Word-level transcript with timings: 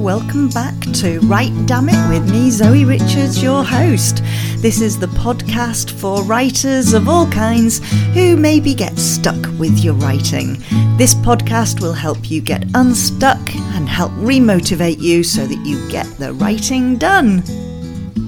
welcome 0.00 0.48
back 0.48 0.74
to 0.94 1.20
Write 1.24 1.52
Damn 1.66 1.90
It 1.90 2.08
with 2.08 2.30
me, 2.30 2.50
Zoe 2.50 2.86
Richards, 2.86 3.42
your 3.42 3.62
host. 3.62 4.22
This 4.56 4.80
is 4.80 4.98
the 4.98 5.08
podcast 5.08 5.90
for 5.90 6.24
writers 6.24 6.94
of 6.94 7.06
all 7.06 7.30
kinds 7.30 7.80
who 8.14 8.34
maybe 8.34 8.72
get 8.72 8.98
stuck 8.98 9.36
with 9.58 9.78
your 9.80 9.92
writing. 9.92 10.54
This 10.96 11.14
podcast 11.14 11.82
will 11.82 11.92
help 11.92 12.30
you 12.30 12.40
get 12.40 12.64
unstuck 12.74 13.54
and 13.54 13.86
help 13.86 14.10
remotivate 14.12 15.02
you 15.02 15.22
so 15.22 15.46
that 15.46 15.66
you 15.66 15.86
get 15.90 16.06
the 16.16 16.32
writing 16.32 16.96
done. 16.96 17.42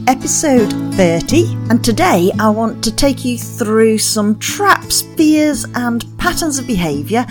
Episode 0.09 0.71
30, 0.97 1.55
and 1.71 1.83
today 1.83 2.31
I 2.39 2.51
want 2.51 2.85
to 2.85 2.95
take 2.95 3.25
you 3.25 3.39
through 3.39 3.97
some 3.97 4.39
traps, 4.39 5.01
fears, 5.17 5.65
and 5.75 6.05
patterns 6.19 6.59
of 6.59 6.67
behaviour 6.67 7.25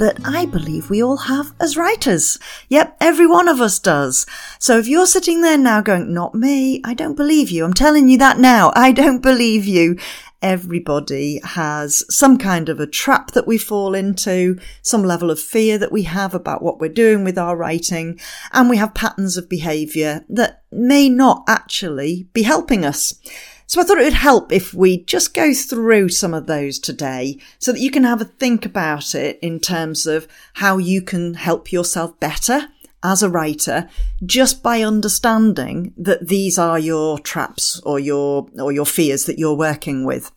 that 0.00 0.18
I 0.24 0.46
believe 0.46 0.88
we 0.88 1.02
all 1.02 1.18
have 1.18 1.52
as 1.60 1.76
writers. 1.76 2.38
Yep, 2.70 2.96
every 3.02 3.26
one 3.26 3.48
of 3.48 3.60
us 3.60 3.78
does. 3.78 4.24
So 4.58 4.78
if 4.78 4.88
you're 4.88 5.06
sitting 5.06 5.42
there 5.42 5.58
now 5.58 5.82
going, 5.82 6.14
not 6.14 6.34
me, 6.34 6.80
I 6.84 6.94
don't 6.94 7.16
believe 7.16 7.50
you. 7.50 7.66
I'm 7.66 7.74
telling 7.74 8.08
you 8.08 8.16
that 8.16 8.38
now. 8.38 8.72
I 8.74 8.92
don't 8.92 9.22
believe 9.22 9.66
you. 9.66 9.98
Everybody 10.40 11.38
has 11.44 12.02
some 12.08 12.38
kind 12.38 12.70
of 12.70 12.80
a 12.80 12.86
trap 12.86 13.32
that 13.32 13.46
we 13.46 13.58
fall 13.58 13.94
into, 13.94 14.58
some 14.80 15.04
level 15.04 15.30
of 15.30 15.38
fear 15.38 15.76
that 15.76 15.92
we 15.92 16.04
have 16.04 16.32
about 16.32 16.62
what 16.62 16.80
we're 16.80 16.88
doing 16.88 17.22
with 17.22 17.36
our 17.36 17.54
writing, 17.54 18.18
and 18.52 18.70
we 18.70 18.78
have 18.78 18.94
patterns 18.94 19.36
of 19.36 19.50
behaviour 19.50 20.24
that 20.30 20.62
may 20.72 21.10
not 21.10 21.44
actually 21.46 22.26
be 22.32 22.42
helping 22.42 22.86
us. 22.86 23.20
So 23.70 23.80
I 23.80 23.84
thought 23.84 23.98
it 23.98 24.04
would 24.04 24.14
help 24.14 24.50
if 24.50 24.74
we 24.74 25.04
just 25.04 25.32
go 25.32 25.54
through 25.54 26.08
some 26.08 26.34
of 26.34 26.48
those 26.48 26.80
today 26.80 27.38
so 27.60 27.70
that 27.70 27.78
you 27.78 27.92
can 27.92 28.02
have 28.02 28.20
a 28.20 28.24
think 28.24 28.66
about 28.66 29.14
it 29.14 29.38
in 29.40 29.60
terms 29.60 30.08
of 30.08 30.26
how 30.54 30.78
you 30.78 31.00
can 31.00 31.34
help 31.34 31.70
yourself 31.70 32.18
better 32.18 32.66
as 33.04 33.22
a 33.22 33.30
writer 33.30 33.88
just 34.26 34.60
by 34.64 34.82
understanding 34.82 35.94
that 35.96 36.26
these 36.26 36.58
are 36.58 36.80
your 36.80 37.20
traps 37.20 37.80
or 37.84 38.00
your 38.00 38.48
or 38.58 38.72
your 38.72 38.84
fears 38.84 39.26
that 39.26 39.38
you're 39.38 39.54
working 39.54 40.04
with. 40.04 40.32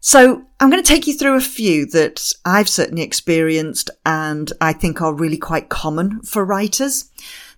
So 0.00 0.44
I'm 0.60 0.68
going 0.68 0.82
to 0.82 0.86
take 0.86 1.06
you 1.06 1.14
through 1.14 1.38
a 1.38 1.40
few 1.40 1.86
that 1.86 2.34
I've 2.44 2.68
certainly 2.68 3.00
experienced 3.00 3.88
and 4.04 4.52
I 4.60 4.74
think 4.74 5.00
are 5.00 5.14
really 5.14 5.38
quite 5.38 5.70
common 5.70 6.20
for 6.20 6.44
writers. 6.44 7.10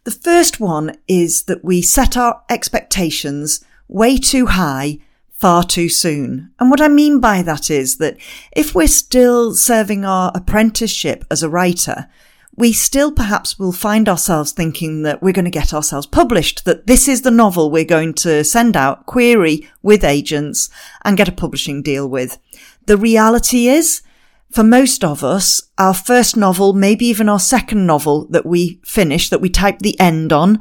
The 0.05 0.12
first 0.12 0.61
one 0.61 0.97
is 1.08 1.42
that 1.42 1.64
we 1.64 1.83
set 1.83 2.16
our 2.16 2.44
expectations 2.48 3.64
way 3.91 4.16
too 4.16 4.46
high 4.46 4.98
far 5.30 5.64
too 5.64 5.88
soon. 5.88 6.50
And 6.60 6.70
what 6.70 6.80
I 6.80 6.88
mean 6.88 7.19
by 7.19 7.42
that 7.42 7.70
is 7.70 7.97
that 7.97 8.16
if 8.52 8.74
we're 8.74 8.86
still 8.86 9.55
serving 9.55 10.05
our 10.05 10.30
apprenticeship 10.34 11.24
as 11.30 11.42
a 11.42 11.48
writer, 11.48 12.08
we 12.56 12.72
still 12.74 13.10
perhaps 13.10 13.58
will 13.58 13.72
find 13.72 14.06
ourselves 14.06 14.52
thinking 14.52 15.02
that 15.02 15.22
we're 15.22 15.32
going 15.32 15.47
to 15.47 15.50
get 15.50 15.72
ourselves 15.72 16.06
published, 16.06 16.66
that 16.66 16.86
this 16.86 17.08
is 17.08 17.22
the 17.22 17.30
novel 17.30 17.70
we're 17.70 17.84
going 17.84 18.12
to 18.12 18.44
send 18.44 18.77
out, 18.77 19.06
query 19.06 19.66
with 19.82 20.04
agents 20.04 20.69
and 21.04 21.16
get 21.16 21.28
a 21.28 21.32
publishing 21.32 21.82
deal 21.82 22.06
with. 22.06 22.38
The 22.84 22.98
reality 22.98 23.66
is, 23.66 24.02
for 24.50 24.62
most 24.62 25.02
of 25.04 25.25
us, 25.25 25.62
our 25.78 25.94
first 25.94 26.36
novel, 26.36 26.75
maybe 26.75 27.06
even 27.06 27.30
our 27.30 27.41
second 27.41 27.86
novel 27.86 28.27
that 28.28 28.44
we 28.44 28.78
finish, 28.84 29.30
that 29.30 29.41
we 29.41 29.48
type 29.48 29.78
the 29.78 29.98
end 29.98 30.32
on, 30.32 30.60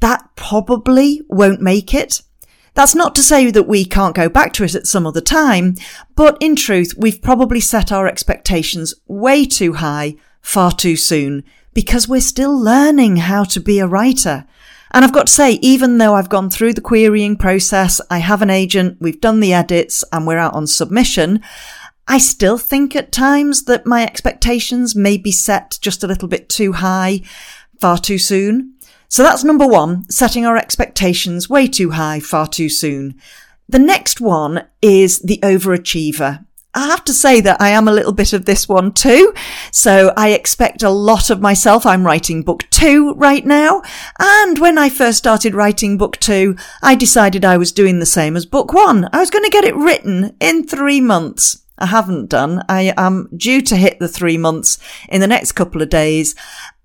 that 0.00 0.28
probably 0.34 1.22
won't 1.28 1.60
make 1.60 1.94
it. 1.94 2.22
That's 2.78 2.94
not 2.94 3.16
to 3.16 3.24
say 3.24 3.50
that 3.50 3.66
we 3.66 3.84
can't 3.84 4.14
go 4.14 4.28
back 4.28 4.52
to 4.52 4.62
it 4.62 4.76
at 4.76 4.86
some 4.86 5.04
other 5.04 5.20
time, 5.20 5.74
but 6.14 6.38
in 6.40 6.54
truth, 6.54 6.94
we've 6.96 7.20
probably 7.20 7.58
set 7.58 7.90
our 7.90 8.06
expectations 8.06 8.94
way 9.08 9.46
too 9.46 9.72
high, 9.72 10.14
far 10.42 10.70
too 10.70 10.94
soon, 10.94 11.42
because 11.74 12.06
we're 12.06 12.20
still 12.20 12.56
learning 12.56 13.16
how 13.16 13.42
to 13.42 13.58
be 13.58 13.80
a 13.80 13.88
writer. 13.88 14.46
And 14.92 15.04
I've 15.04 15.12
got 15.12 15.26
to 15.26 15.32
say, 15.32 15.54
even 15.54 15.98
though 15.98 16.14
I've 16.14 16.28
gone 16.28 16.50
through 16.50 16.74
the 16.74 16.80
querying 16.80 17.36
process, 17.36 18.00
I 18.12 18.18
have 18.18 18.42
an 18.42 18.50
agent, 18.50 18.98
we've 19.00 19.20
done 19.20 19.40
the 19.40 19.52
edits, 19.52 20.04
and 20.12 20.24
we're 20.24 20.38
out 20.38 20.54
on 20.54 20.68
submission, 20.68 21.42
I 22.06 22.18
still 22.18 22.58
think 22.58 22.94
at 22.94 23.10
times 23.10 23.64
that 23.64 23.86
my 23.86 24.04
expectations 24.04 24.94
may 24.94 25.16
be 25.16 25.32
set 25.32 25.80
just 25.82 26.04
a 26.04 26.06
little 26.06 26.28
bit 26.28 26.48
too 26.48 26.74
high, 26.74 27.22
far 27.80 27.98
too 27.98 28.18
soon. 28.18 28.74
So 29.08 29.22
that's 29.22 29.44
number 29.44 29.66
one, 29.66 30.08
setting 30.10 30.44
our 30.44 30.56
expectations 30.56 31.48
way 31.48 31.66
too 31.66 31.90
high, 31.90 32.20
far 32.20 32.46
too 32.46 32.68
soon. 32.68 33.14
The 33.68 33.78
next 33.78 34.20
one 34.20 34.66
is 34.80 35.20
the 35.20 35.38
overachiever. 35.42 36.44
I 36.74 36.86
have 36.86 37.02
to 37.04 37.14
say 37.14 37.40
that 37.40 37.60
I 37.60 37.70
am 37.70 37.88
a 37.88 37.92
little 37.92 38.12
bit 38.12 38.32
of 38.32 38.44
this 38.44 38.68
one 38.68 38.92
too. 38.92 39.32
So 39.72 40.12
I 40.16 40.30
expect 40.30 40.82
a 40.82 40.90
lot 40.90 41.30
of 41.30 41.40
myself. 41.40 41.86
I'm 41.86 42.06
writing 42.06 42.42
book 42.42 42.64
two 42.70 43.14
right 43.14 43.44
now. 43.44 43.82
And 44.18 44.58
when 44.58 44.78
I 44.78 44.88
first 44.90 45.18
started 45.18 45.54
writing 45.54 45.96
book 45.96 46.18
two, 46.18 46.56
I 46.82 46.94
decided 46.94 47.44
I 47.44 47.56
was 47.56 47.72
doing 47.72 47.98
the 47.98 48.06
same 48.06 48.36
as 48.36 48.46
book 48.46 48.72
one. 48.72 49.08
I 49.12 49.18
was 49.18 49.30
going 49.30 49.44
to 49.44 49.50
get 49.50 49.64
it 49.64 49.74
written 49.74 50.36
in 50.40 50.66
three 50.66 51.00
months. 51.00 51.64
I 51.78 51.86
haven't 51.86 52.28
done. 52.28 52.62
I 52.68 52.92
am 52.96 53.28
due 53.36 53.62
to 53.62 53.76
hit 53.76 53.98
the 53.98 54.08
three 54.08 54.36
months 54.36 54.78
in 55.08 55.20
the 55.20 55.26
next 55.26 55.52
couple 55.52 55.80
of 55.80 55.88
days. 55.88 56.34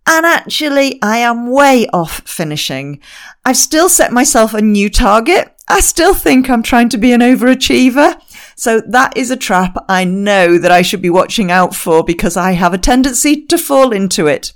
And 0.06 0.26
actually, 0.26 1.02
I 1.02 1.20
am 1.20 1.50
way 1.50 1.88
off 1.94 2.22
finishing. 2.28 3.00
I've 3.46 3.58
still 3.58 3.88
set 3.88 4.12
myself 4.12 4.54
a 4.54 4.62
new 4.62 4.90
target. 4.90 5.56
I 5.68 5.80
still 5.80 6.14
think 6.14 6.50
I'm 6.50 6.64
trying 6.64 6.90
to 6.90 6.98
be 6.98 7.14
an 7.14 7.22
overachiever. 7.22 8.22
So 8.56 8.82
that 8.82 9.16
is 9.16 9.32
a 9.32 9.38
trap 9.38 9.78
I 9.88 10.04
know 10.04 10.58
that 10.58 10.72
I 10.72 10.82
should 10.82 11.02
be 11.02 11.10
watching 11.10 11.52
out 11.52 11.74
for 11.74 12.04
because 12.04 12.36
I 12.36 12.52
have 12.52 12.74
a 12.74 12.78
tendency 12.78 13.46
to 13.46 13.58
fall 13.58 13.92
into 13.92 14.28
it. 14.28 14.54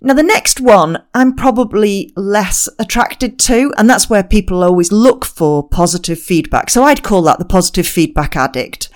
Now, 0.00 0.14
the 0.14 0.24
next 0.24 0.60
one 0.60 1.04
I'm 1.14 1.36
probably 1.36 2.12
less 2.16 2.68
attracted 2.80 3.38
to, 3.40 3.72
and 3.78 3.88
that's 3.88 4.10
where 4.10 4.24
people 4.24 4.64
always 4.64 4.90
look 4.90 5.24
for 5.24 5.66
positive 5.68 6.18
feedback. 6.18 6.70
So 6.70 6.82
I'd 6.82 7.04
call 7.04 7.22
that 7.22 7.38
the 7.38 7.44
positive 7.44 7.86
feedback 7.86 8.34
addict. 8.34 8.88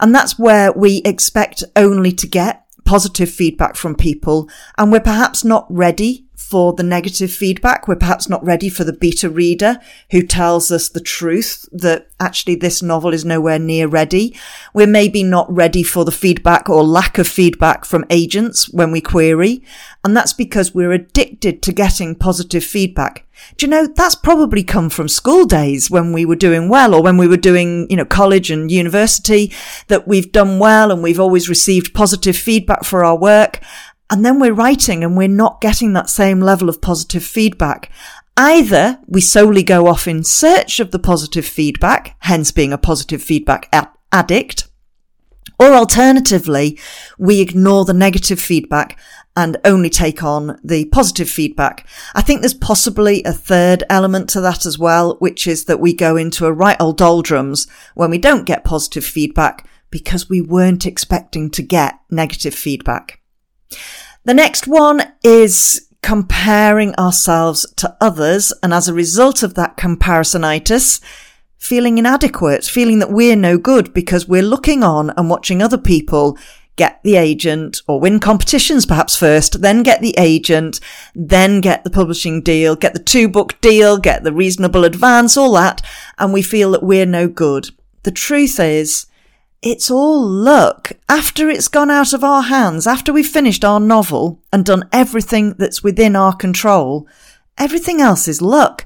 And 0.00 0.12
that's 0.12 0.36
where 0.36 0.72
we 0.72 1.00
expect 1.04 1.62
only 1.76 2.10
to 2.12 2.26
get 2.26 2.64
positive 2.88 3.30
feedback 3.30 3.76
from 3.76 3.94
people 3.94 4.48
and 4.78 4.90
we're 4.90 4.98
perhaps 4.98 5.44
not 5.44 5.66
ready 5.68 6.24
for 6.34 6.72
the 6.72 6.82
negative 6.82 7.30
feedback. 7.30 7.86
We're 7.86 7.96
perhaps 7.96 8.30
not 8.30 8.42
ready 8.42 8.70
for 8.70 8.82
the 8.82 8.94
beta 8.94 9.28
reader 9.28 9.78
who 10.10 10.22
tells 10.22 10.70
us 10.70 10.88
the 10.88 11.00
truth 11.00 11.68
that 11.70 12.08
actually 12.18 12.54
this 12.54 12.82
novel 12.82 13.12
is 13.12 13.26
nowhere 13.26 13.58
near 13.58 13.86
ready. 13.86 14.34
We're 14.72 14.86
maybe 14.86 15.22
not 15.22 15.54
ready 15.54 15.82
for 15.82 16.06
the 16.06 16.10
feedback 16.10 16.70
or 16.70 16.82
lack 16.82 17.18
of 17.18 17.28
feedback 17.28 17.84
from 17.84 18.06
agents 18.08 18.70
when 18.70 18.90
we 18.90 19.02
query. 19.02 19.62
And 20.02 20.16
that's 20.16 20.32
because 20.32 20.74
we're 20.74 20.92
addicted 20.92 21.60
to 21.64 21.72
getting 21.72 22.14
positive 22.14 22.64
feedback. 22.64 23.27
Do 23.56 23.66
you 23.66 23.70
know, 23.70 23.86
that's 23.86 24.14
probably 24.14 24.62
come 24.62 24.90
from 24.90 25.08
school 25.08 25.44
days 25.44 25.90
when 25.90 26.12
we 26.12 26.24
were 26.24 26.36
doing 26.36 26.68
well 26.68 26.94
or 26.94 27.02
when 27.02 27.16
we 27.16 27.26
were 27.26 27.36
doing, 27.36 27.86
you 27.90 27.96
know, 27.96 28.04
college 28.04 28.50
and 28.50 28.70
university 28.70 29.52
that 29.88 30.06
we've 30.06 30.32
done 30.32 30.58
well 30.58 30.90
and 30.92 31.02
we've 31.02 31.20
always 31.20 31.48
received 31.48 31.94
positive 31.94 32.36
feedback 32.36 32.84
for 32.84 33.04
our 33.04 33.18
work. 33.18 33.60
And 34.10 34.24
then 34.24 34.38
we're 34.38 34.54
writing 34.54 35.02
and 35.02 35.16
we're 35.16 35.28
not 35.28 35.60
getting 35.60 35.92
that 35.92 36.08
same 36.08 36.40
level 36.40 36.68
of 36.68 36.80
positive 36.80 37.24
feedback. 37.24 37.90
Either 38.36 39.00
we 39.08 39.20
solely 39.20 39.64
go 39.64 39.88
off 39.88 40.06
in 40.06 40.22
search 40.22 40.78
of 40.78 40.92
the 40.92 40.98
positive 40.98 41.44
feedback, 41.44 42.16
hence 42.20 42.52
being 42.52 42.72
a 42.72 42.78
positive 42.78 43.20
feedback 43.20 43.68
addict, 44.12 44.67
or 45.58 45.74
alternatively, 45.74 46.78
we 47.18 47.40
ignore 47.40 47.84
the 47.84 47.92
negative 47.92 48.40
feedback 48.40 48.98
and 49.36 49.56
only 49.64 49.90
take 49.90 50.22
on 50.22 50.58
the 50.64 50.86
positive 50.86 51.30
feedback. 51.30 51.86
I 52.14 52.22
think 52.22 52.40
there's 52.40 52.54
possibly 52.54 53.22
a 53.24 53.32
third 53.32 53.84
element 53.88 54.28
to 54.30 54.40
that 54.40 54.66
as 54.66 54.78
well, 54.78 55.16
which 55.20 55.46
is 55.46 55.66
that 55.66 55.80
we 55.80 55.92
go 55.92 56.16
into 56.16 56.46
a 56.46 56.52
right 56.52 56.76
old 56.80 56.98
doldrums 56.98 57.68
when 57.94 58.10
we 58.10 58.18
don't 58.18 58.46
get 58.46 58.64
positive 58.64 59.04
feedback 59.04 59.68
because 59.90 60.28
we 60.28 60.40
weren't 60.40 60.86
expecting 60.86 61.50
to 61.50 61.62
get 61.62 61.98
negative 62.10 62.54
feedback. 62.54 63.20
The 64.24 64.34
next 64.34 64.66
one 64.66 65.02
is 65.22 65.88
comparing 66.02 66.94
ourselves 66.96 67.66
to 67.76 67.96
others. 68.00 68.52
And 68.62 68.72
as 68.72 68.88
a 68.88 68.94
result 68.94 69.42
of 69.42 69.54
that 69.54 69.76
comparisonitis, 69.76 71.00
feeling 71.58 71.98
inadequate, 71.98 72.64
feeling 72.64 73.00
that 73.00 73.12
we're 73.12 73.36
no 73.36 73.58
good 73.58 73.92
because 73.92 74.28
we're 74.28 74.42
looking 74.42 74.82
on 74.82 75.10
and 75.10 75.28
watching 75.28 75.60
other 75.60 75.78
people 75.78 76.38
get 76.76 77.00
the 77.02 77.16
agent 77.16 77.82
or 77.88 78.00
win 78.00 78.20
competitions 78.20 78.86
perhaps 78.86 79.16
first, 79.16 79.60
then 79.60 79.82
get 79.82 80.00
the 80.00 80.14
agent, 80.16 80.78
then 81.14 81.60
get 81.60 81.82
the 81.82 81.90
publishing 81.90 82.40
deal, 82.40 82.76
get 82.76 82.94
the 82.94 83.02
two 83.02 83.28
book 83.28 83.60
deal, 83.60 83.98
get 83.98 84.22
the 84.22 84.32
reasonable 84.32 84.84
advance, 84.84 85.36
all 85.36 85.52
that. 85.52 85.84
And 86.16 86.32
we 86.32 86.40
feel 86.40 86.70
that 86.70 86.84
we're 86.84 87.04
no 87.04 87.28
good. 87.28 87.70
The 88.04 88.12
truth 88.12 88.60
is 88.60 89.06
it's 89.60 89.90
all 89.90 90.24
luck. 90.24 90.92
After 91.08 91.50
it's 91.50 91.66
gone 91.66 91.90
out 91.90 92.12
of 92.12 92.22
our 92.22 92.42
hands, 92.42 92.86
after 92.86 93.12
we've 93.12 93.26
finished 93.26 93.64
our 93.64 93.80
novel 93.80 94.40
and 94.52 94.64
done 94.64 94.88
everything 94.92 95.54
that's 95.58 95.82
within 95.82 96.14
our 96.14 96.34
control, 96.34 97.08
everything 97.58 98.00
else 98.00 98.28
is 98.28 98.40
luck. 98.40 98.84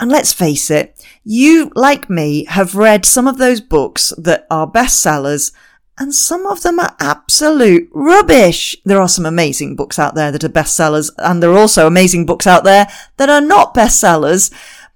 And 0.00 0.10
let's 0.10 0.32
face 0.32 0.70
it, 0.70 1.04
you, 1.24 1.72
like 1.74 2.08
me, 2.08 2.44
have 2.44 2.74
read 2.74 3.04
some 3.04 3.26
of 3.26 3.38
those 3.38 3.60
books 3.60 4.12
that 4.16 4.46
are 4.50 4.70
bestsellers 4.70 5.52
and 5.98 6.14
some 6.14 6.46
of 6.46 6.62
them 6.62 6.78
are 6.78 6.94
absolute 7.00 7.88
rubbish. 7.92 8.76
There 8.84 9.00
are 9.00 9.08
some 9.08 9.26
amazing 9.26 9.74
books 9.74 9.98
out 9.98 10.14
there 10.14 10.30
that 10.30 10.44
are 10.44 10.48
bestsellers, 10.48 11.10
and 11.18 11.42
there 11.42 11.50
are 11.50 11.58
also 11.58 11.86
amazing 11.86 12.24
books 12.24 12.46
out 12.46 12.64
there 12.64 12.86
that 13.16 13.28
are 13.28 13.40
not 13.40 13.74
bestsellers. 13.74 14.52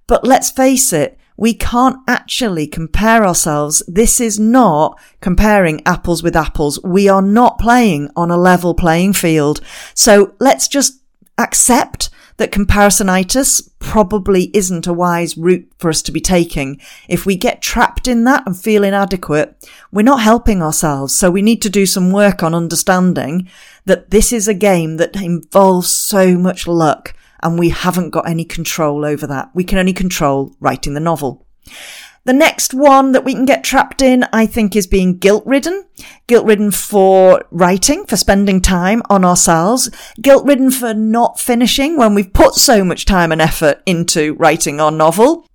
But 0.06 0.24
let's 0.24 0.50
face 0.50 0.92
it, 0.92 1.18
we 1.36 1.54
can't 1.54 1.98
actually 2.06 2.68
compare 2.68 3.26
ourselves. 3.26 3.82
This 3.88 4.20
is 4.20 4.38
not 4.38 5.00
comparing 5.20 5.84
apples 5.84 6.22
with 6.22 6.36
apples. 6.36 6.80
We 6.84 7.08
are 7.08 7.22
not 7.22 7.58
playing 7.58 8.10
on 8.14 8.30
a 8.30 8.36
level 8.36 8.74
playing 8.74 9.14
field. 9.14 9.60
So 9.94 10.34
let's 10.38 10.68
just 10.68 11.00
accept 11.36 12.10
that 12.42 12.50
comparisonitis 12.50 13.70
probably 13.78 14.50
isn't 14.52 14.88
a 14.88 14.92
wise 14.92 15.38
route 15.38 15.72
for 15.78 15.88
us 15.88 16.02
to 16.02 16.10
be 16.10 16.20
taking. 16.20 16.80
If 17.08 17.24
we 17.24 17.36
get 17.36 17.62
trapped 17.62 18.08
in 18.08 18.24
that 18.24 18.42
and 18.44 18.60
feel 18.60 18.82
inadequate, 18.82 19.70
we're 19.92 20.02
not 20.02 20.22
helping 20.22 20.60
ourselves. 20.60 21.16
So 21.16 21.30
we 21.30 21.40
need 21.40 21.62
to 21.62 21.70
do 21.70 21.86
some 21.86 22.10
work 22.10 22.42
on 22.42 22.52
understanding 22.52 23.48
that 23.84 24.10
this 24.10 24.32
is 24.32 24.48
a 24.48 24.54
game 24.54 24.96
that 24.96 25.14
involves 25.14 25.94
so 25.94 26.36
much 26.36 26.66
luck 26.66 27.14
and 27.44 27.60
we 27.60 27.68
haven't 27.68 28.10
got 28.10 28.28
any 28.28 28.44
control 28.44 29.04
over 29.04 29.24
that. 29.28 29.50
We 29.54 29.62
can 29.62 29.78
only 29.78 29.92
control 29.92 30.56
writing 30.58 30.94
the 30.94 31.00
novel. 31.00 31.46
The 32.24 32.32
next 32.32 32.72
one 32.72 33.12
that 33.12 33.24
we 33.24 33.34
can 33.34 33.44
get 33.44 33.64
trapped 33.64 34.00
in, 34.00 34.24
I 34.32 34.46
think, 34.46 34.76
is 34.76 34.86
being 34.86 35.18
guilt 35.18 35.44
ridden. 35.44 35.84
Guilt 36.28 36.46
ridden 36.46 36.70
for 36.70 37.44
writing, 37.50 38.06
for 38.06 38.16
spending 38.16 38.60
time 38.60 39.02
on 39.10 39.24
ourselves. 39.24 39.90
Guilt 40.20 40.46
ridden 40.46 40.70
for 40.70 40.94
not 40.94 41.40
finishing 41.40 41.96
when 41.96 42.14
we've 42.14 42.32
put 42.32 42.54
so 42.54 42.84
much 42.84 43.06
time 43.06 43.32
and 43.32 43.42
effort 43.42 43.82
into 43.86 44.34
writing 44.34 44.80
our 44.80 44.92
novel. 44.92 45.48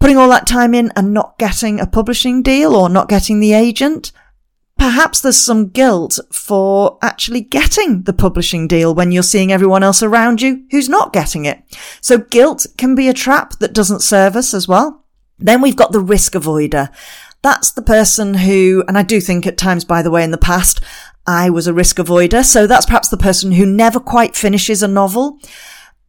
Putting 0.00 0.16
all 0.16 0.28
that 0.30 0.48
time 0.48 0.74
in 0.74 0.90
and 0.96 1.14
not 1.14 1.38
getting 1.38 1.78
a 1.78 1.86
publishing 1.86 2.42
deal 2.42 2.74
or 2.74 2.88
not 2.88 3.08
getting 3.08 3.38
the 3.38 3.52
agent. 3.52 4.10
Perhaps 4.76 5.20
there's 5.20 5.36
some 5.36 5.68
guilt 5.68 6.18
for 6.32 6.98
actually 7.02 7.42
getting 7.42 8.02
the 8.02 8.14
publishing 8.14 8.66
deal 8.66 8.94
when 8.94 9.12
you're 9.12 9.22
seeing 9.22 9.52
everyone 9.52 9.84
else 9.84 10.02
around 10.02 10.42
you 10.42 10.64
who's 10.70 10.88
not 10.88 11.12
getting 11.12 11.44
it. 11.44 11.62
So 12.00 12.18
guilt 12.18 12.66
can 12.78 12.96
be 12.96 13.06
a 13.06 13.12
trap 13.12 13.58
that 13.60 13.74
doesn't 13.74 14.00
serve 14.00 14.34
us 14.34 14.54
as 14.54 14.66
well. 14.66 15.04
Then 15.40 15.60
we've 15.60 15.76
got 15.76 15.92
the 15.92 16.00
risk 16.00 16.34
avoider. 16.34 16.90
That's 17.42 17.70
the 17.70 17.82
person 17.82 18.34
who, 18.34 18.84
and 18.86 18.98
I 18.98 19.02
do 19.02 19.20
think 19.20 19.46
at 19.46 19.56
times, 19.56 19.84
by 19.84 20.02
the 20.02 20.10
way, 20.10 20.22
in 20.22 20.30
the 20.30 20.38
past, 20.38 20.80
I 21.26 21.48
was 21.48 21.66
a 21.66 21.72
risk 21.72 21.96
avoider. 21.96 22.44
So 22.44 22.66
that's 22.66 22.86
perhaps 22.86 23.08
the 23.08 23.16
person 23.16 23.52
who 23.52 23.64
never 23.64 23.98
quite 23.98 24.36
finishes 24.36 24.82
a 24.82 24.88
novel. 24.88 25.38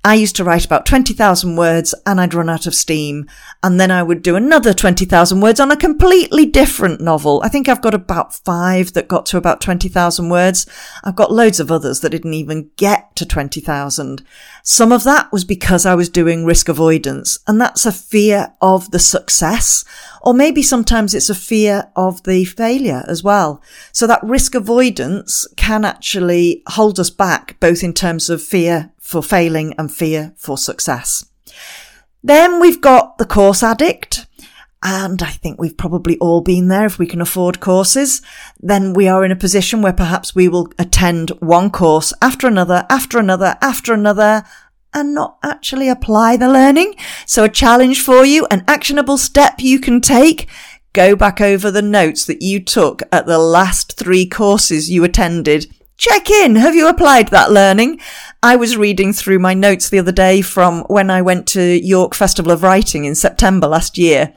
I 0.03 0.15
used 0.15 0.35
to 0.37 0.43
write 0.43 0.65
about 0.65 0.87
20,000 0.87 1.55
words 1.55 1.93
and 2.07 2.19
I'd 2.19 2.33
run 2.33 2.49
out 2.49 2.65
of 2.65 2.73
steam. 2.73 3.29
And 3.61 3.79
then 3.79 3.91
I 3.91 4.01
would 4.01 4.23
do 4.23 4.35
another 4.35 4.73
20,000 4.73 5.41
words 5.41 5.59
on 5.59 5.71
a 5.71 5.77
completely 5.77 6.47
different 6.47 7.01
novel. 7.01 7.39
I 7.43 7.49
think 7.49 7.69
I've 7.69 7.83
got 7.83 7.93
about 7.93 8.33
five 8.33 8.93
that 8.93 9.07
got 9.07 9.27
to 9.27 9.37
about 9.37 9.61
20,000 9.61 10.29
words. 10.29 10.65
I've 11.03 11.15
got 11.15 11.31
loads 11.31 11.59
of 11.59 11.71
others 11.71 11.99
that 11.99 12.09
didn't 12.09 12.33
even 12.33 12.71
get 12.77 13.15
to 13.17 13.27
20,000. 13.27 14.23
Some 14.63 14.91
of 14.91 15.03
that 15.03 15.31
was 15.31 15.45
because 15.45 15.85
I 15.85 15.93
was 15.93 16.09
doing 16.09 16.45
risk 16.45 16.67
avoidance 16.67 17.37
and 17.47 17.61
that's 17.61 17.85
a 17.85 17.91
fear 17.91 18.53
of 18.59 18.89
the 18.89 18.99
success. 18.99 19.85
Or 20.23 20.33
maybe 20.33 20.63
sometimes 20.63 21.13
it's 21.13 21.29
a 21.29 21.35
fear 21.35 21.91
of 21.95 22.23
the 22.23 22.45
failure 22.45 23.03
as 23.07 23.23
well. 23.23 23.61
So 23.91 24.07
that 24.07 24.23
risk 24.23 24.55
avoidance 24.55 25.45
can 25.57 25.85
actually 25.85 26.63
hold 26.69 26.99
us 26.99 27.11
back 27.11 27.59
both 27.59 27.83
in 27.83 27.93
terms 27.93 28.31
of 28.31 28.41
fear 28.41 28.91
for 29.11 29.21
failing 29.21 29.75
and 29.77 29.93
fear 29.93 30.33
for 30.37 30.57
success. 30.57 31.25
Then 32.23 32.59
we've 32.59 32.81
got 32.81 33.17
the 33.17 33.25
course 33.25 33.61
addict. 33.61 34.25
And 34.83 35.21
I 35.21 35.29
think 35.29 35.59
we've 35.59 35.77
probably 35.77 36.17
all 36.17 36.41
been 36.41 36.67
there 36.67 36.85
if 36.85 36.97
we 36.97 37.05
can 37.05 37.21
afford 37.21 37.59
courses. 37.59 38.21
Then 38.59 38.93
we 38.93 39.07
are 39.07 39.23
in 39.23 39.31
a 39.31 39.35
position 39.35 39.83
where 39.83 39.93
perhaps 39.93 40.33
we 40.33 40.47
will 40.47 40.71
attend 40.79 41.29
one 41.39 41.69
course 41.69 42.13
after 42.19 42.47
another, 42.47 42.87
after 42.89 43.19
another, 43.19 43.57
after 43.61 43.93
another, 43.93 44.43
and 44.91 45.13
not 45.13 45.37
actually 45.43 45.87
apply 45.87 46.35
the 46.35 46.49
learning. 46.49 46.95
So 47.27 47.43
a 47.43 47.49
challenge 47.49 48.01
for 48.01 48.25
you, 48.25 48.47
an 48.49 48.63
actionable 48.67 49.19
step 49.19 49.55
you 49.59 49.79
can 49.79 50.01
take. 50.01 50.49
Go 50.93 51.15
back 51.15 51.39
over 51.39 51.69
the 51.69 51.83
notes 51.83 52.25
that 52.25 52.41
you 52.41 52.59
took 52.59 53.03
at 53.11 53.27
the 53.27 53.37
last 53.37 53.97
three 53.97 54.25
courses 54.25 54.89
you 54.89 55.03
attended 55.03 55.67
check 56.01 56.31
in. 56.31 56.55
Have 56.55 56.73
you 56.73 56.87
applied 56.87 57.27
that 57.27 57.51
learning? 57.51 58.01
I 58.43 58.55
was 58.55 58.75
reading 58.75 59.13
through 59.13 59.37
my 59.37 59.53
notes 59.53 59.89
the 59.89 59.99
other 59.99 60.11
day 60.11 60.41
from 60.41 60.81
when 60.85 61.11
I 61.11 61.21
went 61.21 61.45
to 61.49 61.61
York 61.61 62.15
Festival 62.15 62.51
of 62.51 62.63
Writing 62.63 63.05
in 63.05 63.13
September 63.13 63.67
last 63.67 63.99
year 63.99 64.33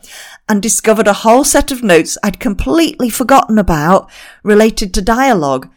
and 0.47 0.61
discovered 0.61 1.09
a 1.09 1.15
whole 1.15 1.43
set 1.43 1.73
of 1.73 1.83
notes 1.83 2.19
I'd 2.23 2.39
completely 2.39 3.09
forgotten 3.09 3.57
about 3.59 4.11
related 4.43 4.93
to 4.93 5.01
dialogue. 5.01 5.71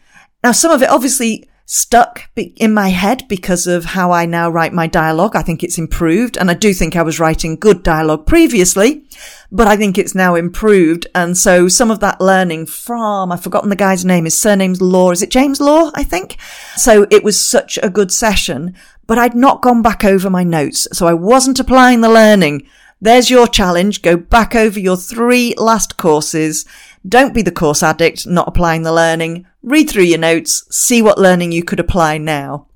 Now, 0.43 0.51
some 0.51 0.71
of 0.71 0.81
it 0.81 0.89
obviously 0.89 1.47
stuck 1.69 2.29
in 2.37 2.73
my 2.73 2.87
head 2.87 3.27
because 3.27 3.67
of 3.67 3.83
how 3.83 4.09
I 4.09 4.25
now 4.25 4.49
write 4.49 4.71
my 4.71 4.87
dialogue. 4.87 5.35
I 5.35 5.41
think 5.41 5.63
it's 5.63 5.77
improved 5.77 6.37
and 6.37 6.49
I 6.49 6.53
do 6.53 6.73
think 6.73 6.95
I 6.95 7.01
was 7.01 7.19
writing 7.19 7.57
good 7.57 7.83
dialogue 7.83 8.25
previously, 8.25 9.03
but 9.51 9.67
I 9.67 9.75
think 9.75 9.97
it's 9.97 10.15
now 10.15 10.35
improved. 10.35 11.07
And 11.13 11.37
so 11.37 11.67
some 11.67 11.91
of 11.91 11.99
that 11.99 12.21
learning 12.21 12.67
from, 12.67 13.33
I've 13.33 13.43
forgotten 13.43 13.69
the 13.69 13.75
guy's 13.75 14.05
name, 14.05 14.23
his 14.23 14.39
surname's 14.39 14.81
Law. 14.81 15.11
Is 15.11 15.21
it 15.21 15.29
James 15.29 15.59
Law? 15.59 15.91
I 15.93 16.03
think. 16.03 16.37
So 16.77 17.05
it 17.11 17.21
was 17.21 17.39
such 17.39 17.77
a 17.83 17.89
good 17.89 18.13
session, 18.13 18.73
but 19.05 19.17
I'd 19.17 19.35
not 19.35 19.61
gone 19.61 19.81
back 19.81 20.05
over 20.05 20.29
my 20.29 20.45
notes. 20.45 20.87
So 20.93 21.05
I 21.05 21.13
wasn't 21.13 21.59
applying 21.59 21.99
the 21.99 22.09
learning. 22.09 22.65
There's 23.01 23.29
your 23.29 23.45
challenge. 23.45 24.01
Go 24.01 24.15
back 24.15 24.55
over 24.55 24.79
your 24.79 24.97
three 24.97 25.53
last 25.57 25.97
courses 25.97 26.65
don't 27.07 27.33
be 27.33 27.41
the 27.41 27.51
course 27.51 27.83
addict, 27.83 28.27
not 28.27 28.47
applying 28.47 28.83
the 28.83 28.93
learning. 28.93 29.45
Read 29.63 29.89
through 29.89 30.03
your 30.03 30.19
notes, 30.19 30.63
see 30.75 31.01
what 31.01 31.17
learning 31.17 31.51
you 31.51 31.63
could 31.63 31.79
apply 31.79 32.17
now. 32.17 32.67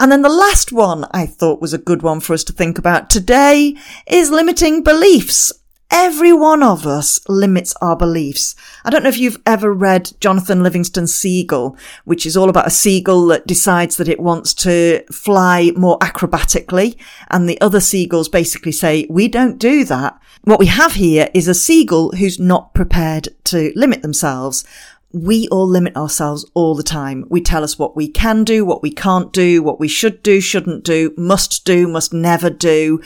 And 0.00 0.10
then 0.10 0.22
the 0.22 0.28
last 0.28 0.72
one 0.72 1.06
I 1.12 1.26
thought 1.26 1.60
was 1.60 1.72
a 1.72 1.78
good 1.78 2.02
one 2.02 2.20
for 2.20 2.32
us 2.32 2.44
to 2.44 2.52
think 2.52 2.78
about 2.78 3.10
today 3.10 3.76
is 4.06 4.30
limiting 4.30 4.82
beliefs. 4.82 5.52
Every 5.94 6.32
one 6.32 6.62
of 6.62 6.86
us 6.86 7.20
limits 7.28 7.74
our 7.82 7.94
beliefs. 7.94 8.56
I 8.82 8.88
don't 8.88 9.02
know 9.02 9.10
if 9.10 9.18
you've 9.18 9.42
ever 9.44 9.70
read 9.74 10.12
Jonathan 10.20 10.62
Livingston 10.62 11.06
Seagull, 11.06 11.76
which 12.06 12.24
is 12.24 12.34
all 12.34 12.48
about 12.48 12.66
a 12.66 12.70
seagull 12.70 13.26
that 13.26 13.46
decides 13.46 13.98
that 13.98 14.08
it 14.08 14.18
wants 14.18 14.54
to 14.54 15.04
fly 15.12 15.70
more 15.76 15.98
acrobatically. 15.98 16.96
And 17.28 17.46
the 17.46 17.60
other 17.60 17.78
seagulls 17.78 18.30
basically 18.30 18.72
say, 18.72 19.06
we 19.10 19.28
don't 19.28 19.58
do 19.58 19.84
that. 19.84 20.18
What 20.44 20.58
we 20.58 20.66
have 20.66 20.94
here 20.94 21.28
is 21.34 21.46
a 21.46 21.52
seagull 21.54 22.12
who's 22.12 22.40
not 22.40 22.72
prepared 22.72 23.28
to 23.44 23.70
limit 23.76 24.00
themselves. 24.00 24.64
We 25.12 25.46
all 25.48 25.66
limit 25.68 25.94
ourselves 25.94 26.50
all 26.54 26.74
the 26.74 26.82
time. 26.82 27.26
We 27.28 27.42
tell 27.42 27.62
us 27.62 27.78
what 27.78 27.94
we 27.94 28.08
can 28.08 28.44
do, 28.44 28.64
what 28.64 28.82
we 28.82 28.90
can't 28.90 29.30
do, 29.30 29.62
what 29.62 29.78
we 29.78 29.88
should 29.88 30.22
do, 30.22 30.40
shouldn't 30.40 30.84
do, 30.84 31.12
must 31.18 31.66
do, 31.66 31.86
must 31.86 32.14
never 32.14 32.48
do 32.48 33.02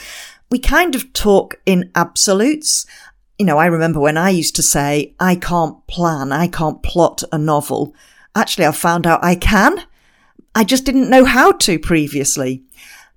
we 0.50 0.59
kind 0.59 0.95
of 0.95 1.12
talk 1.12 1.57
in 1.67 1.91
absolutes. 1.95 2.87
You 3.38 3.47
know, 3.47 3.59
I 3.59 3.67
remember 3.67 4.00
when 4.00 4.17
I 4.17 4.31
used 4.31 4.57
to 4.57 4.62
say, 4.62 5.15
I 5.21 5.37
can't 5.37 5.87
plan, 5.87 6.33
I 6.33 6.49
can't 6.49 6.83
plot 6.83 7.23
a 7.33 7.38
novel. 7.38 7.95
Actually, 8.35 8.67
I 8.67 8.73
found 8.73 9.07
out 9.07 9.25
I 9.25 9.35
can. 9.35 9.83
I 10.55 10.65
just 10.65 10.85
didn't 10.85 11.11
know 11.11 11.25
how 11.25 11.53
to 11.53 11.79
previously. 11.79 12.62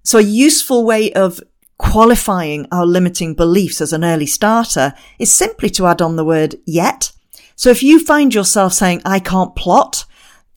So 0.03 0.17
a 0.17 0.23
useful 0.23 0.85
way 0.85 1.13
of 1.13 1.39
qualifying 1.77 2.67
our 2.71 2.85
limiting 2.85 3.33
beliefs 3.33 3.79
as 3.79 3.93
an 3.93 4.03
early 4.03 4.25
starter 4.25 4.93
is 5.17 5.31
simply 5.31 5.69
to 5.69 5.87
add 5.87 6.01
on 6.01 6.15
the 6.15 6.25
word 6.25 6.55
yet. 6.65 7.11
So 7.55 7.69
if 7.69 7.83
you 7.83 7.99
find 7.99 8.33
yourself 8.33 8.73
saying, 8.73 9.01
I 9.05 9.19
can't 9.19 9.55
plot, 9.55 10.05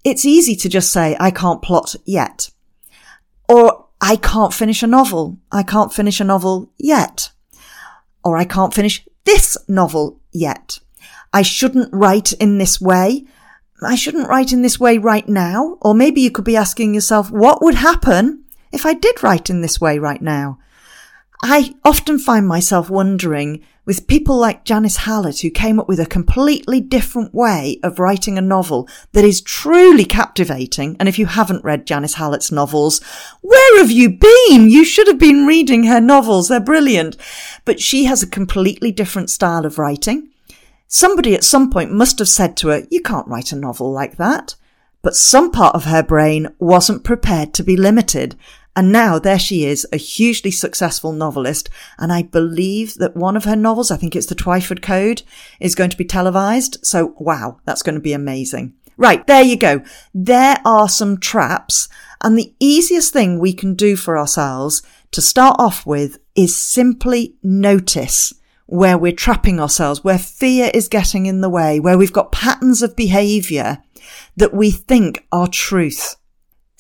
it's 0.05 0.25
easy 0.25 0.57
to 0.57 0.69
just 0.69 0.93
say, 0.93 1.17
I 1.21 1.31
can't 1.31 1.63
plot 1.63 1.95
yet. 2.05 2.51
Or 3.49 3.87
I 4.05 4.17
can't 4.17 4.53
finish 4.53 4.83
a 4.83 4.89
novel. 4.89 5.39
I 5.53 5.63
can't 5.63 5.95
finish 5.95 6.21
a 6.21 6.25
novel 6.25 6.73
yet. 6.77 7.31
Or 8.25 8.37
I 8.37 8.45
can't 8.45 8.75
finish 8.75 9.07
this 9.25 9.57
novel 9.69 10.21
yet. 10.33 10.81
I 11.33 11.43
shouldn't 11.43 11.95
write 11.95 12.33
in 12.33 12.59
this 12.59 12.81
way. 12.81 13.25
I 13.81 13.95
shouldn't 13.95 14.29
write 14.29 14.53
in 14.53 14.63
this 14.63 14.81
way 14.81 14.99
right 14.99 15.29
now. 15.29 15.79
Or 15.81 15.95
maybe 15.95 16.21
you 16.21 16.33
could 16.33 16.45
be 16.45 16.57
asking 16.57 16.95
yourself, 16.95 17.31
what 17.31 17.63
would 17.63 17.77
happen 17.77 18.45
if 18.73 18.85
I 18.85 18.95
did 18.95 19.23
write 19.23 19.49
in 19.49 19.61
this 19.61 19.81
way 19.81 20.01
right 20.01 20.21
now? 20.21 20.59
I 21.41 21.75
often 21.85 22.19
find 22.19 22.47
myself 22.47 22.91
wondering 22.91 23.65
with 23.85 24.07
people 24.07 24.37
like 24.37 24.65
Janice 24.65 24.99
Hallett, 24.99 25.41
who 25.41 25.51
came 25.51 25.81
up 25.81 25.89
with 25.89 25.99
a 25.99 26.07
completely 26.07 26.81
different 26.81 27.35
way 27.35 27.81
of 27.83 27.99
writing 27.99 28.39
a 28.39 28.43
novel 28.43 28.89
that 29.13 29.25
is 29.25 29.41
truly 29.41 30.05
captivating. 30.05 30.97
And 31.01 31.09
if 31.09 31.19
you 31.19 31.27
haven't 31.27 31.65
read 31.65 31.87
Janice 31.87 32.15
Hallett's 32.15 32.53
novels, 32.53 33.01
where 33.41 33.79
have 33.79 33.91
you 33.91 34.11
been? 34.11 34.71
You 34.71 34.85
should 34.85 35.09
have 35.09 35.19
been 35.19 35.47
reading 35.47 35.85
her 35.85 36.01
novels. 36.01 36.49
They're 36.49 36.61
brilliant. 36.61 37.17
But 37.65 37.81
she 37.81 38.05
has 38.05 38.23
a 38.23 38.29
completely 38.29 38.93
different 38.93 39.31
style 39.31 39.67
of 39.67 39.79
writing. 39.79 40.29
Somebody 40.87 41.35
at 41.35 41.43
some 41.43 41.71
point 41.71 41.91
must 41.91 42.19
have 42.21 42.29
said 42.29 42.57
to 42.59 42.69
her, 42.69 42.87
you 42.91 43.01
can't 43.01 43.27
write 43.27 43.51
a 43.51 43.57
novel 43.57 43.91
like 43.91 44.17
that. 44.19 44.55
But 45.01 45.17
some 45.17 45.51
part 45.51 45.75
of 45.75 45.85
her 45.85 46.05
brain 46.05 46.55
wasn't 46.61 47.03
prepared 47.03 47.53
to 47.55 47.65
be 47.65 47.77
limited. 47.77 48.37
And 48.75 48.91
now 48.91 49.19
there 49.19 49.39
she 49.39 49.65
is, 49.65 49.87
a 49.93 49.99
hugely 49.99 50.51
successful 50.51 51.13
novelist. 51.13 51.69
And 51.99 52.13
I 52.13 52.23
believe 52.23 52.95
that 52.95 53.17
one 53.17 53.37
of 53.37 53.45
her 53.45 53.57
novels, 53.57 53.91
I 53.91 53.97
think 53.97 54.17
it's 54.17 54.27
the 54.27 54.35
Twyford 54.35 54.83
Code, 54.83 55.23
is 55.61 55.75
going 55.75 55.91
to 55.91 55.97
be 55.97 56.05
televised. 56.05 56.79
So 56.85 57.15
wow, 57.19 57.59
that's 57.65 57.83
going 57.83 57.97
to 57.97 58.01
be 58.01 58.15
amazing. 58.15 58.75
Right, 58.97 59.27
there 59.27 59.43
you 59.43 59.57
go. 59.57 59.83
There 60.15 60.59
are 60.65 60.89
some 60.89 61.19
traps. 61.19 61.89
And 62.23 62.39
the 62.39 62.55
easiest 62.61 63.13
thing 63.13 63.39
we 63.39 63.53
can 63.53 63.75
do 63.75 63.97
for 63.97 64.17
ourselves 64.17 64.83
to 65.11 65.21
start 65.21 65.57
off 65.59 65.85
with 65.85 66.19
is 66.35 66.57
simply 66.57 67.37
notice 67.43 68.33
where 68.67 68.97
we're 68.97 69.13
trapping 69.13 69.61
ourselves, 69.61 70.03
where 70.03 70.19
fear 70.19 70.71
is 70.73 70.89
getting 70.89 71.27
in 71.27 71.43
the 71.43 71.51
way, 71.51 71.79
where 71.79 71.99
we've 71.99 72.13
got 72.13 72.33
patterns 72.33 72.83
of 72.83 72.97
behavior 72.97 73.83
that 74.37 74.55
we 74.55 74.71
think 74.71 75.27
are 75.31 75.49
truth. 75.49 76.17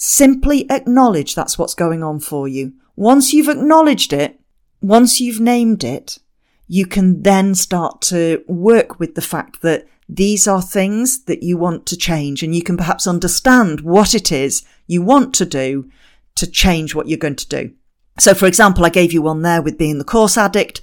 Simply 0.05 0.69
acknowledge 0.69 1.37
that's 1.37 1.57
what's 1.57 1.77
going 1.77 2.03
on 2.03 2.19
for 2.19 2.49
you. 2.49 2.73
Once 2.97 3.33
you've 3.33 3.49
acknowledged 3.49 4.13
it, 4.13 4.41
once 4.81 5.21
you've 5.21 5.39
named 5.39 5.85
it, 5.85 6.19
you 6.67 6.87
can 6.87 7.23
then 7.23 7.55
start 7.55 8.01
to 8.01 8.43
work 8.49 8.99
with 8.99 9.15
the 9.15 9.21
fact 9.21 9.63
that 9.63 9.87
these 10.09 10.49
are 10.49 10.61
things 10.61 11.23
that 11.27 11.45
you 11.45 11.57
want 11.57 11.87
to 11.87 11.97
change 11.97 12.43
and 12.43 12.53
you 12.53 12.65
can 12.65 12.77
perhaps 12.77 13.07
understand 13.07 13.83
what 13.83 14.13
it 14.13 14.33
is 14.33 14.65
you 14.89 15.03
want 15.03 15.35
to 15.35 15.47
do 15.47 15.89
to 16.35 16.51
change 16.51 16.97
what 16.97 17.07
you're 17.07 17.17
going 17.17 17.37
to 17.37 17.49
do. 17.49 17.73
So 18.19 18.35
for 18.35 18.47
example, 18.47 18.85
I 18.85 18.89
gave 18.89 19.13
you 19.13 19.23
one 19.23 19.43
there 19.43 19.63
with 19.63 19.79
being 19.79 19.99
the 19.99 20.05
course 20.05 20.37
addict. 20.37 20.81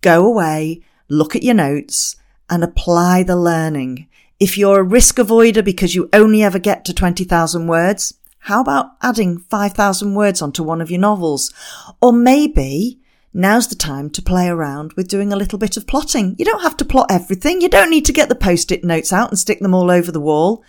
Go 0.00 0.26
away, 0.26 0.82
look 1.08 1.36
at 1.36 1.44
your 1.44 1.54
notes 1.54 2.16
and 2.50 2.64
apply 2.64 3.22
the 3.22 3.36
learning. 3.36 4.08
If 4.40 4.58
you're 4.58 4.80
a 4.80 4.82
risk 4.82 5.18
avoider 5.18 5.64
because 5.64 5.94
you 5.94 6.08
only 6.12 6.42
ever 6.42 6.58
get 6.58 6.84
to 6.86 6.92
20,000 6.92 7.68
words, 7.68 8.14
how 8.46 8.60
about 8.60 8.92
adding 9.02 9.38
5,000 9.38 10.14
words 10.14 10.40
onto 10.40 10.62
one 10.62 10.80
of 10.80 10.88
your 10.88 11.00
novels? 11.00 11.52
Or 12.00 12.12
maybe 12.12 13.00
now's 13.34 13.66
the 13.66 13.74
time 13.74 14.08
to 14.10 14.22
play 14.22 14.46
around 14.46 14.92
with 14.92 15.08
doing 15.08 15.32
a 15.32 15.36
little 15.36 15.58
bit 15.58 15.76
of 15.76 15.88
plotting. 15.88 16.36
You 16.38 16.44
don't 16.44 16.62
have 16.62 16.76
to 16.76 16.84
plot 16.84 17.08
everything. 17.10 17.60
You 17.60 17.68
don't 17.68 17.90
need 17.90 18.04
to 18.04 18.12
get 18.12 18.28
the 18.28 18.36
post-it 18.36 18.84
notes 18.84 19.12
out 19.12 19.30
and 19.30 19.38
stick 19.38 19.58
them 19.58 19.74
all 19.74 19.90
over 19.90 20.12
the 20.12 20.20
wall. 20.20 20.62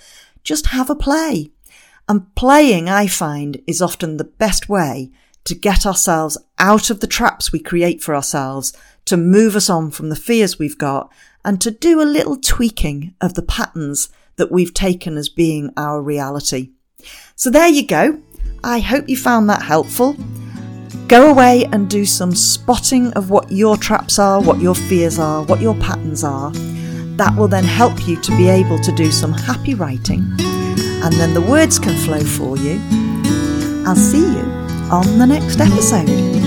Just 0.44 0.66
have 0.68 0.90
a 0.90 0.96
play. 0.96 1.52
And 2.10 2.34
playing, 2.34 2.90
I 2.90 3.06
find, 3.06 3.62
is 3.68 3.80
often 3.80 4.18
the 4.18 4.24
best 4.24 4.68
way 4.68 5.12
to 5.44 5.54
get 5.54 5.86
ourselves 5.86 6.36
out 6.58 6.90
of 6.90 7.00
the 7.00 7.06
traps 7.06 7.52
we 7.52 7.60
create 7.60 8.02
for 8.02 8.16
ourselves, 8.16 8.74
to 9.06 9.18
move 9.18 9.56
us 9.56 9.70
on 9.70 9.92
from 9.92 10.10
the 10.10 10.16
fears 10.16 10.58
we've 10.58 10.80
got, 10.80 11.14
and 11.46 11.62
to 11.62 11.70
do 11.70 12.02
a 12.02 12.10
little 12.10 12.38
tweaking 12.38 13.14
of 13.22 13.36
the 13.36 13.44
patterns 13.44 14.10
that 14.38 14.52
we've 14.52 14.74
taken 14.74 15.16
as 15.16 15.30
being 15.30 15.72
our 15.78 16.02
reality. 16.02 16.72
So 17.36 17.50
there 17.50 17.68
you 17.68 17.86
go. 17.86 18.22
I 18.64 18.80
hope 18.80 19.08
you 19.08 19.18
found 19.18 19.50
that 19.50 19.62
helpful. 19.62 20.16
Go 21.08 21.30
away 21.30 21.66
and 21.72 21.90
do 21.90 22.06
some 22.06 22.36
spotting 22.36 23.14
of 23.14 23.30
what 23.30 23.52
your 23.52 23.78
traps 23.78 24.20
are, 24.20 24.42
what 24.42 24.60
your 24.60 24.76
fears 24.76 25.20
are, 25.20 25.44
what 25.44 25.62
your 25.62 25.76
patterns 25.76 26.24
are. 26.24 26.52
That 27.18 27.36
will 27.36 27.48
then 27.48 27.64
help 27.64 28.08
you 28.08 28.20
to 28.22 28.32
be 28.38 28.48
able 28.48 28.80
to 28.80 28.92
do 28.92 29.12
some 29.12 29.32
happy 29.32 29.74
writing, 29.74 30.20
and 30.20 31.14
then 31.14 31.34
the 31.34 31.42
words 31.42 31.80
can 31.80 31.96
flow 31.96 32.20
for 32.20 32.58
you. 32.58 32.80
I'll 33.88 33.96
see 33.96 34.20
you 34.20 34.44
on 34.92 35.18
the 35.18 35.26
next 35.26 35.60
episode. 35.60 36.47